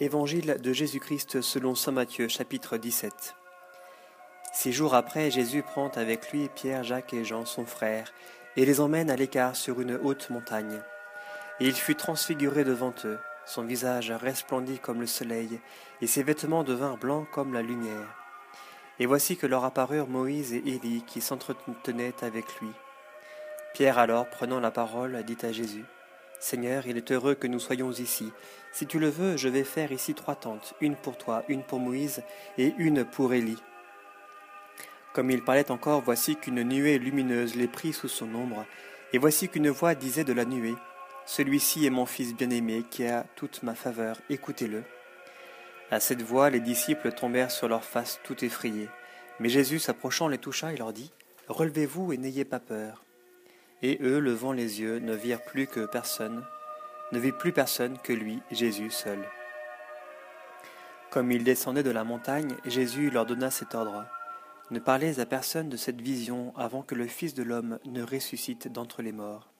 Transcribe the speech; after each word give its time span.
Évangile 0.00 0.56
de 0.60 0.72
Jésus-Christ 0.72 1.40
selon 1.40 1.76
Saint 1.76 1.92
Matthieu 1.92 2.26
chapitre 2.26 2.78
17 2.78 3.36
Six 4.52 4.72
jours 4.72 4.92
après, 4.92 5.30
Jésus 5.30 5.62
prend 5.62 5.86
avec 5.90 6.32
lui 6.32 6.48
Pierre, 6.48 6.82
Jacques 6.82 7.14
et 7.14 7.24
Jean, 7.24 7.44
son 7.44 7.64
frère, 7.64 8.12
et 8.56 8.66
les 8.66 8.80
emmène 8.80 9.08
à 9.08 9.14
l'écart 9.14 9.54
sur 9.54 9.80
une 9.80 9.94
haute 9.94 10.30
montagne. 10.30 10.80
Et 11.60 11.66
il 11.66 11.76
fut 11.76 11.94
transfiguré 11.94 12.64
devant 12.64 12.92
eux, 13.04 13.20
son 13.46 13.62
visage 13.62 14.10
resplendit 14.10 14.80
comme 14.80 14.98
le 14.98 15.06
soleil, 15.06 15.60
et 16.00 16.08
ses 16.08 16.24
vêtements 16.24 16.64
devinrent 16.64 16.98
blancs 16.98 17.28
comme 17.30 17.54
la 17.54 17.62
lumière. 17.62 18.16
Et 18.98 19.06
voici 19.06 19.36
que 19.36 19.46
leur 19.46 19.64
apparurent 19.64 20.08
Moïse 20.08 20.54
et 20.54 20.62
Élie 20.66 21.04
qui 21.06 21.20
s'entretenaient 21.20 22.16
avec 22.20 22.46
lui. 22.60 22.70
Pierre 23.74 23.98
alors, 23.98 24.28
prenant 24.28 24.58
la 24.58 24.72
parole, 24.72 25.22
dit 25.22 25.38
à 25.46 25.52
Jésus, 25.52 25.84
Seigneur, 26.44 26.86
il 26.86 26.98
est 26.98 27.10
heureux 27.10 27.34
que 27.34 27.46
nous 27.46 27.58
soyons 27.58 27.90
ici. 27.90 28.30
Si 28.70 28.86
tu 28.86 28.98
le 28.98 29.08
veux, 29.08 29.38
je 29.38 29.48
vais 29.48 29.64
faire 29.64 29.92
ici 29.92 30.12
trois 30.12 30.34
tentes, 30.34 30.74
une 30.82 30.94
pour 30.94 31.16
toi, 31.16 31.42
une 31.48 31.62
pour 31.62 31.80
Moïse 31.80 32.22
et 32.58 32.74
une 32.76 33.06
pour 33.06 33.32
Élie. 33.32 33.62
Comme 35.14 35.30
il 35.30 35.42
parlait 35.42 35.70
encore, 35.70 36.02
voici 36.02 36.36
qu'une 36.36 36.62
nuée 36.62 36.98
lumineuse 36.98 37.54
les 37.54 37.66
prit 37.66 37.94
sous 37.94 38.08
son 38.08 38.34
ombre, 38.34 38.66
et 39.14 39.18
voici 39.18 39.48
qu'une 39.48 39.70
voix 39.70 39.94
disait 39.94 40.24
de 40.24 40.34
la 40.34 40.44
nuée, 40.44 40.74
Celui-ci 41.24 41.86
est 41.86 41.90
mon 41.90 42.04
fils 42.04 42.34
bien-aimé 42.34 42.84
qui 42.90 43.06
a 43.06 43.24
toute 43.36 43.62
ma 43.62 43.74
faveur, 43.74 44.20
écoutez-le. 44.28 44.82
À 45.90 45.98
cette 45.98 46.20
voix, 46.20 46.50
les 46.50 46.60
disciples 46.60 47.12
tombèrent 47.12 47.50
sur 47.50 47.68
leurs 47.68 47.84
faces 47.84 48.20
tout 48.22 48.44
effrayés. 48.44 48.90
Mais 49.40 49.48
Jésus, 49.48 49.78
s'approchant, 49.78 50.28
les 50.28 50.36
toucha 50.36 50.74
et 50.74 50.76
leur 50.76 50.92
dit, 50.92 51.10
Relevez-vous 51.48 52.12
et 52.12 52.18
n'ayez 52.18 52.44
pas 52.44 52.60
peur. 52.60 53.02
Et 53.82 53.98
eux, 54.02 54.18
levant 54.18 54.52
les 54.52 54.80
yeux, 54.80 54.98
ne 54.98 55.14
virent 55.14 55.44
plus 55.44 55.66
que 55.66 55.86
personne, 55.86 56.44
ne 57.12 57.18
vit 57.18 57.32
plus 57.32 57.52
personne 57.52 57.98
que 57.98 58.12
lui, 58.12 58.40
Jésus 58.50 58.90
seul. 58.90 59.24
Comme 61.10 61.30
ils 61.30 61.44
descendaient 61.44 61.82
de 61.82 61.90
la 61.90 62.02
montagne, 62.02 62.56
Jésus 62.64 63.10
leur 63.10 63.26
donna 63.26 63.50
cet 63.50 63.74
ordre. 63.74 64.04
Ne 64.70 64.80
parlez 64.80 65.20
à 65.20 65.26
personne 65.26 65.68
de 65.68 65.76
cette 65.76 66.00
vision 66.00 66.52
avant 66.56 66.82
que 66.82 66.94
le 66.94 67.06
Fils 67.06 67.34
de 67.34 67.42
l'homme 67.42 67.78
ne 67.84 68.02
ressuscite 68.02 68.66
d'entre 68.66 69.02
les 69.02 69.12
morts. 69.12 69.52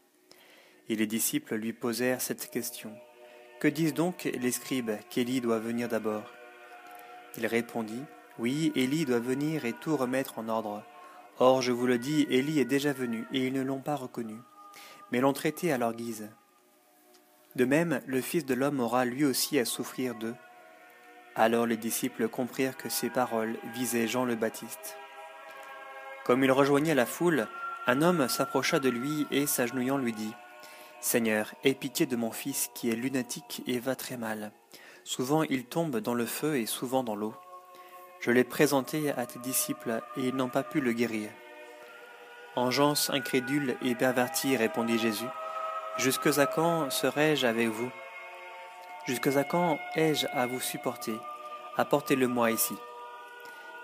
Et 0.88 0.96
les 0.96 1.06
disciples 1.06 1.54
lui 1.54 1.72
posèrent 1.72 2.20
cette 2.20 2.50
question. 2.50 2.92
Que 3.60 3.68
disent 3.68 3.94
donc 3.94 4.24
les 4.24 4.50
scribes 4.50 4.90
qu'Élie 5.10 5.40
doit 5.40 5.58
venir 5.58 5.88
d'abord? 5.88 6.32
Il 7.36 7.46
répondit, 7.46 8.02
Oui, 8.38 8.72
Élie 8.74 9.04
doit 9.04 9.20
venir 9.20 9.64
et 9.64 9.74
tout 9.74 9.96
remettre 9.96 10.38
en 10.38 10.48
ordre. 10.48 10.82
Or, 11.38 11.62
je 11.62 11.72
vous 11.72 11.86
le 11.86 11.98
dis, 11.98 12.26
Élie 12.30 12.60
est 12.60 12.64
déjà 12.64 12.92
venu, 12.92 13.26
et 13.32 13.46
ils 13.46 13.52
ne 13.52 13.62
l'ont 13.62 13.80
pas 13.80 13.96
reconnu, 13.96 14.36
mais 15.10 15.20
l'ont 15.20 15.32
traité 15.32 15.72
à 15.72 15.78
leur 15.78 15.92
guise. 15.92 16.30
De 17.56 17.64
même, 17.64 18.00
le 18.06 18.20
Fils 18.20 18.44
de 18.44 18.54
l'homme 18.54 18.80
aura 18.80 19.04
lui 19.04 19.24
aussi 19.24 19.58
à 19.58 19.64
souffrir 19.64 20.14
d'eux. 20.14 20.34
Alors 21.36 21.66
les 21.66 21.76
disciples 21.76 22.28
comprirent 22.28 22.76
que 22.76 22.88
ces 22.88 23.10
paroles 23.10 23.56
visaient 23.74 24.06
Jean 24.06 24.24
le 24.24 24.36
Baptiste. 24.36 24.96
Comme 26.24 26.44
il 26.44 26.52
rejoignait 26.52 26.94
la 26.94 27.06
foule, 27.06 27.48
un 27.86 28.00
homme 28.00 28.28
s'approcha 28.28 28.78
de 28.78 28.88
lui 28.88 29.26
et, 29.30 29.46
s'agenouillant, 29.46 29.98
lui 29.98 30.12
dit 30.12 30.32
Seigneur, 31.00 31.52
aie 31.64 31.74
pitié 31.74 32.06
de 32.06 32.16
mon 32.16 32.30
fils 32.30 32.70
qui 32.74 32.88
est 32.90 32.96
lunatique 32.96 33.62
et 33.66 33.78
va 33.78 33.94
très 33.94 34.16
mal. 34.16 34.52
Souvent 35.02 35.42
il 35.42 35.66
tombe 35.66 35.98
dans 35.98 36.14
le 36.14 36.24
feu 36.24 36.56
et 36.56 36.66
souvent 36.66 37.02
dans 37.04 37.14
l'eau. 37.14 37.34
Je 38.24 38.30
l'ai 38.30 38.42
présenté 38.42 39.10
à 39.10 39.26
tes 39.26 39.38
disciples, 39.38 40.00
et 40.16 40.28
ils 40.28 40.34
n'ont 40.34 40.48
pas 40.48 40.62
pu 40.62 40.80
le 40.80 40.94
guérir. 40.94 41.28
Engeance 42.56 43.10
incrédule 43.10 43.76
et 43.82 43.94
pervertie, 43.94 44.56
répondit 44.56 44.98
Jésus, 44.98 45.28
jusque 45.98 46.38
à 46.38 46.46
quand 46.46 46.88
serai-je 46.88 47.46
avec 47.46 47.68
vous? 47.68 47.90
Jusque 49.04 49.26
à 49.26 49.44
quand 49.44 49.78
ai-je 49.94 50.26
à 50.32 50.46
vous 50.46 50.58
supporter 50.58 51.20
Apportez-le-moi 51.76 52.50
ici? 52.50 52.72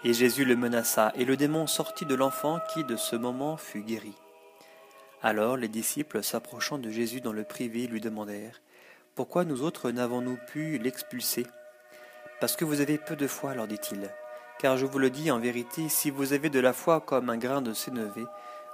Et 0.05 0.15
Jésus 0.15 0.47
le 0.47 0.57
menaça, 0.57 1.13
et 1.17 1.27
le 1.27 1.37
démon 1.37 1.67
sortit 1.67 2.07
de 2.07 2.15
l'enfant 2.15 2.61
qui 2.73 2.83
de 2.83 2.97
ce 2.97 3.17
moment 3.17 3.59
fut 3.59 3.83
guéri. 3.83 4.15
Alors 5.21 5.59
les 5.59 5.69
disciples, 5.69 6.23
s'approchant 6.23 6.79
de 6.79 6.89
Jésus 6.89 7.21
dans 7.21 7.35
le 7.35 7.45
privé, 7.45 7.87
lui 7.87 8.01
demandèrent 8.01 8.63
Pourquoi 9.15 9.45
nous 9.45 9.61
autres 9.61 9.91
n'avons-nous 9.91 10.39
pu 10.51 10.79
l'expulser? 10.79 11.47
Parce 12.41 12.57
que 12.57 12.65
vous 12.65 12.81
avez 12.81 12.97
peu 12.97 13.17
de 13.17 13.27
foi, 13.27 13.55
leur 13.55 13.67
dit-il. 13.67 14.11
Car 14.61 14.77
je 14.77 14.85
vous 14.85 14.99
le 14.99 15.09
dis 15.09 15.31
en 15.31 15.39
vérité, 15.39 15.89
si 15.89 16.11
vous 16.11 16.35
avez 16.35 16.51
de 16.51 16.61
la 16.61 16.75
foi 16.75 17.01
comme 17.01 17.31
un 17.31 17.39
grain 17.39 17.63
de 17.63 17.73
sénévé, 17.73 18.27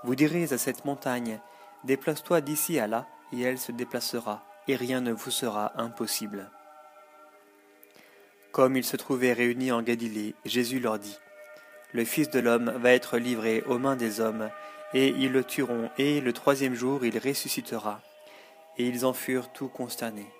vous 0.02 0.16
direz 0.16 0.52
à 0.52 0.58
cette 0.58 0.84
montagne, 0.84 1.38
Déplace-toi 1.84 2.40
d'ici 2.40 2.80
à 2.80 2.88
là, 2.88 3.06
et 3.32 3.42
elle 3.42 3.58
se 3.58 3.70
déplacera, 3.70 4.44
et 4.66 4.74
rien 4.74 5.00
ne 5.00 5.12
vous 5.12 5.30
sera 5.30 5.80
impossible. 5.80 6.50
Comme 8.50 8.76
ils 8.76 8.84
se 8.84 8.96
trouvaient 8.96 9.32
réunis 9.32 9.70
en 9.70 9.80
Galilée, 9.80 10.34
Jésus 10.44 10.80
leur 10.80 10.98
dit, 10.98 11.20
Le 11.92 12.04
Fils 12.04 12.30
de 12.30 12.40
l'homme 12.40 12.72
va 12.80 12.90
être 12.90 13.16
livré 13.16 13.62
aux 13.68 13.78
mains 13.78 13.94
des 13.94 14.18
hommes, 14.18 14.50
et 14.92 15.10
ils 15.10 15.30
le 15.30 15.44
tueront, 15.44 15.88
et 15.98 16.20
le 16.20 16.32
troisième 16.32 16.74
jour 16.74 17.04
il 17.04 17.16
ressuscitera. 17.16 18.00
Et 18.76 18.88
ils 18.88 19.06
en 19.06 19.12
furent 19.12 19.52
tout 19.52 19.68
consternés. 19.68 20.32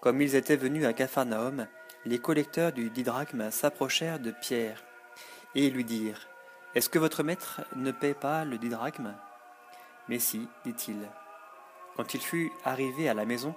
Comme 0.00 0.22
ils 0.22 0.36
étaient 0.36 0.56
venus 0.56 0.86
à 0.86 0.94
Capharnaüm, 0.94 1.68
les 2.04 2.18
collecteurs 2.18 2.72
du 2.72 2.90
didrachme 2.90 3.50
s'approchèrent 3.50 4.18
de 4.18 4.32
Pierre 4.32 4.82
et 5.54 5.70
lui 5.70 5.84
dirent 5.84 6.26
Est-ce 6.74 6.88
que 6.88 6.98
votre 6.98 7.22
maître 7.22 7.60
ne 7.76 7.92
paie 7.92 8.14
pas 8.14 8.44
le 8.44 8.58
didrachme 8.58 9.14
Mais 10.08 10.18
si, 10.18 10.48
dit-il. 10.64 10.96
Quand 11.96 12.14
il 12.14 12.20
fut 12.20 12.50
arrivé 12.64 13.08
à 13.08 13.14
la 13.14 13.24
maison, 13.24 13.54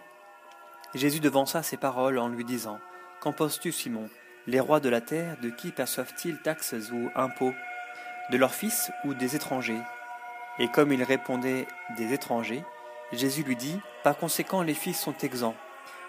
Jésus 0.93 1.19
devança 1.19 1.63
ses 1.63 1.77
paroles 1.77 2.19
en 2.19 2.27
lui 2.27 2.45
disant 2.45 2.79
Qu'en 3.21 3.33
penses-tu, 3.33 3.71
Simon? 3.71 4.09
Les 4.45 4.59
rois 4.59 4.79
de 4.79 4.89
la 4.89 5.01
terre, 5.01 5.37
de 5.41 5.49
qui 5.49 5.71
perçoivent-ils 5.71 6.39
taxes 6.41 6.75
ou 6.93 7.09
impôts? 7.15 7.53
De 8.31 8.37
leurs 8.37 8.53
fils 8.53 8.91
ou 9.05 9.15
des 9.15 9.35
étrangers? 9.35 9.81
Et 10.59 10.67
comme 10.67 10.93
il 10.93 11.03
répondait 11.03 11.67
des 11.97 12.13
étrangers, 12.13 12.63
Jésus 13.11 13.43
lui 13.43 13.55
dit 13.55 13.79
Par 14.03 14.17
conséquent, 14.17 14.61
les 14.61 14.75
fils 14.75 14.99
sont 14.99 15.17
exempts. 15.23 15.55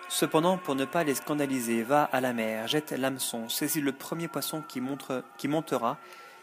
Cependant, 0.08 0.56
pour 0.56 0.76
ne 0.76 0.84
pas 0.84 1.02
les 1.02 1.16
scandaliser, 1.16 1.82
va 1.82 2.04
à 2.04 2.20
la 2.20 2.32
mer, 2.32 2.68
jette 2.68 2.92
l'hameçon, 2.92 3.48
saisis 3.48 3.80
le 3.80 3.92
premier 3.92 4.28
poisson 4.28 4.62
qui, 4.62 4.80
montre, 4.80 5.24
qui 5.36 5.48
montera, 5.48 5.98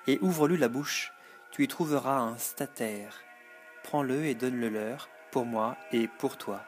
et 0.05 0.19
ouvre-lui 0.21 0.57
la 0.57 0.67
bouche. 0.67 1.13
Tu 1.51 1.63
y 1.63 1.67
trouveras 1.67 2.19
un 2.19 2.37
statère. 2.37 3.21
Prends-le 3.83 4.25
et 4.25 4.35
donne-le 4.35 4.69
leur, 4.69 5.07
pour 5.31 5.45
moi 5.45 5.77
et 5.91 6.07
pour 6.07 6.37
toi. 6.37 6.61